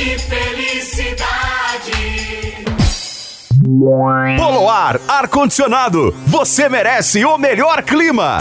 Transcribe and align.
Que 0.00 0.18
felicidade! 0.18 1.92
Poloar 4.38 4.98
Ar-Condicionado. 5.06 6.14
Você 6.26 6.70
merece 6.70 7.22
o 7.22 7.36
melhor 7.36 7.82
clima. 7.82 8.38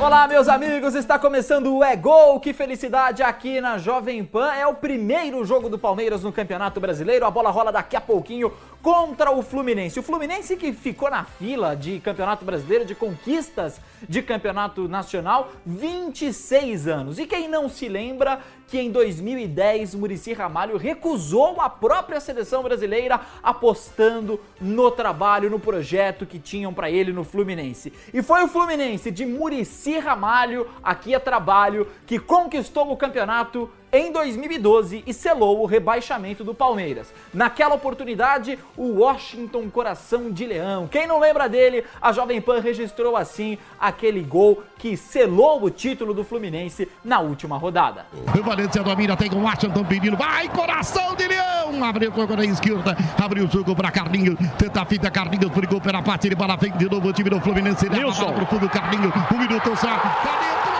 Olá, 0.00 0.26
meus 0.26 0.48
amigos, 0.48 0.96
está 0.96 1.16
começando 1.16 1.72
o 1.72 1.84
É 1.84 1.94
Gol, 1.94 2.40
que 2.40 2.52
felicidade 2.52 3.22
aqui 3.22 3.60
na 3.60 3.78
Jovem 3.78 4.24
Pan. 4.24 4.52
É 4.52 4.66
o 4.66 4.74
primeiro 4.74 5.44
jogo 5.44 5.68
do 5.68 5.78
Palmeiras 5.78 6.24
no 6.24 6.32
Campeonato 6.32 6.80
Brasileiro. 6.80 7.24
A 7.24 7.30
bola 7.30 7.52
rola 7.52 7.70
daqui 7.70 7.94
a 7.94 8.00
pouquinho 8.00 8.52
contra 8.82 9.30
o 9.30 9.42
Fluminense. 9.42 10.00
O 10.00 10.02
Fluminense 10.02 10.56
que 10.56 10.72
ficou 10.72 11.08
na 11.08 11.24
fila 11.24 11.76
de 11.76 12.00
Campeonato 12.00 12.44
Brasileiro, 12.44 12.84
de 12.84 12.94
conquistas 12.94 13.80
de 14.08 14.20
Campeonato 14.20 14.88
Nacional, 14.88 15.52
26 15.64 16.88
anos. 16.88 17.18
E 17.18 17.26
quem 17.26 17.48
não 17.48 17.68
se 17.68 17.88
lembra 17.88 18.40
que 18.66 18.80
em 18.80 18.90
2010 18.90 19.94
Murici 19.94 20.32
Ramalho 20.32 20.76
recusou 20.76 21.60
a 21.60 21.70
própria 21.70 22.18
seleção 22.18 22.62
brasileira 22.62 23.20
apostando 23.42 24.40
no 24.60 24.90
trabalho, 24.90 25.50
no 25.50 25.60
projeto 25.60 26.26
que 26.26 26.38
tinham 26.38 26.74
para 26.74 26.90
ele 26.90 27.12
no 27.12 27.22
Fluminense. 27.22 27.92
E 28.12 28.22
foi 28.22 28.42
o 28.42 28.48
Fluminense 28.48 29.10
de 29.10 29.24
Murici 29.24 29.98
Ramalho, 29.98 30.68
aqui 30.82 31.14
é 31.14 31.18
trabalho, 31.18 31.86
que 32.06 32.18
conquistou 32.18 32.90
o 32.90 32.96
campeonato 32.96 33.70
em 33.92 34.10
2012 34.10 35.04
e 35.06 35.12
selou 35.12 35.60
o 35.60 35.66
rebaixamento 35.66 36.42
do 36.42 36.54
Palmeiras. 36.54 37.12
Naquela 37.32 37.74
oportunidade, 37.74 38.58
o 38.76 39.00
Washington 39.00 39.68
Coração 39.68 40.30
de 40.30 40.46
Leão. 40.46 40.88
Quem 40.88 41.06
não 41.06 41.20
lembra 41.20 41.48
dele, 41.48 41.84
a 42.00 42.10
Jovem 42.10 42.40
Pan 42.40 42.60
registrou 42.60 43.16
assim 43.16 43.58
aquele 43.78 44.22
gol 44.22 44.62
que 44.78 44.96
selou 44.96 45.62
o 45.62 45.70
título 45.70 46.14
do 46.14 46.24
Fluminense 46.24 46.88
na 47.04 47.20
última 47.20 47.58
rodada. 47.58 48.06
O 48.34 48.42
Valência 48.42 48.82
domina, 48.82 49.16
tem 49.16 49.30
o 49.30 49.42
Washington 49.42 49.84
pedindo, 49.84 50.16
vai 50.16 50.48
Coração 50.48 51.14
de 51.14 51.28
Leão! 51.28 51.84
Abriu 51.84 52.12
o 52.12 52.36
na 52.36 52.44
esquerda, 52.44 52.96
abriu 53.22 53.44
o 53.44 53.50
jogo 53.50 53.74
para 53.74 53.90
Carlinhos, 53.90 54.38
tenta 54.56 54.82
a 54.82 54.86
fita, 54.86 55.10
Carlinhos 55.10 55.50
brigou 55.50 55.80
pela 55.80 56.02
parte, 56.02 56.28
ele 56.28 56.36
para 56.36 56.56
frente 56.56 56.78
de 56.78 56.88
novo, 56.88 57.08
o 57.08 57.12
time 57.12 57.28
do 57.28 57.40
Fluminense, 57.40 57.86
para 57.88 58.06
o 58.06 58.46
fundo, 58.46 58.68
Carlinhos, 58.68 59.12
um 59.32 59.38
minuto 59.38 59.76
só, 59.76 59.88
Carlinhos, 59.88 60.71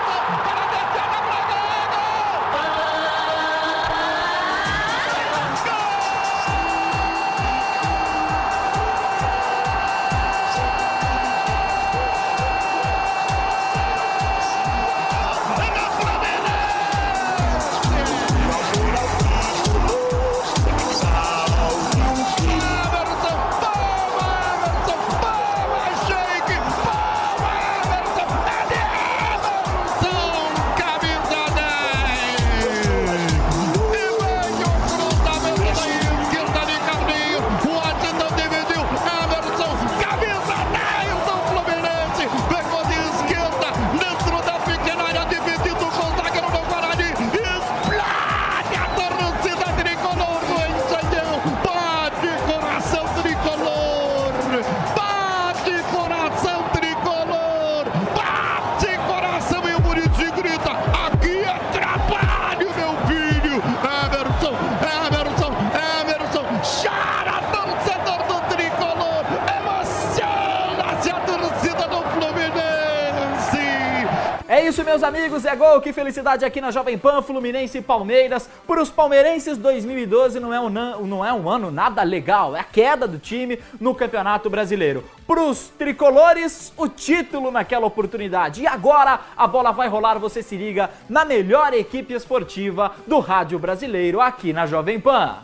isso, 74.72 74.83
meus 74.84 75.02
amigos, 75.02 75.44
é 75.44 75.55
gol, 75.55 75.83
que 75.83 75.92
felicidade 75.92 76.46
aqui 76.46 76.58
na 76.58 76.70
Jovem 76.70 76.96
Pan, 76.96 77.20
Fluminense 77.20 77.77
e 77.77 77.83
Palmeiras. 77.83 78.48
Para 78.66 78.80
os 78.80 78.88
palmeirenses, 78.88 79.58
2012 79.58 80.40
não 80.40 80.55
é, 80.55 80.58
um, 80.58 80.70
não 80.70 81.22
é 81.22 81.30
um 81.30 81.46
ano 81.46 81.70
nada 81.70 82.02
legal, 82.02 82.56
é 82.56 82.60
a 82.60 82.64
queda 82.64 83.06
do 83.06 83.18
time 83.18 83.58
no 83.78 83.94
Campeonato 83.94 84.48
Brasileiro. 84.48 85.05
Para 85.27 85.42
os 85.42 85.68
tricolores, 85.78 86.72
o 86.74 86.88
título 86.88 87.50
naquela 87.50 87.84
oportunidade. 87.84 88.62
E 88.62 88.66
agora 88.66 89.20
a 89.36 89.46
bola 89.46 89.72
vai 89.72 89.88
rolar, 89.88 90.18
você 90.18 90.42
se 90.42 90.56
liga 90.56 90.88
na 91.06 91.22
melhor 91.22 91.74
equipe 91.74 92.14
esportiva 92.14 92.92
do 93.06 93.18
rádio 93.20 93.58
brasileiro 93.58 94.22
aqui 94.22 94.55
na 94.55 94.64
Jovem 94.64 94.98
Pan. 94.98 95.36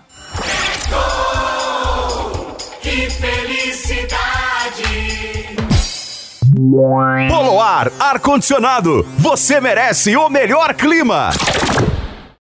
Gol! 0.89 2.57
Que 2.81 3.11
felicidade! 3.11 4.09
Poloar 7.29 7.91
Ar-Condicionado. 7.99 9.05
Você 9.19 9.61
merece 9.61 10.17
o 10.17 10.29
melhor 10.29 10.75
clima. 10.75 11.31